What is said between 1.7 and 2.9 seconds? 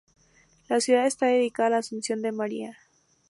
Asunción de María.